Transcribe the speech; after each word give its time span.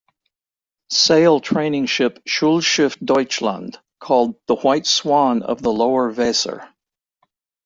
Sail 0.89 1.39
training 1.41 1.85
ship 1.85 2.23
"Schulschiff 2.27 2.97
Deutschland", 3.05 3.77
called 3.99 4.33
"The 4.47 4.55
White 4.55 4.87
Swan 4.87 5.43
of 5.43 5.61
the 5.61 5.71
Lower-Weser". 5.71 6.67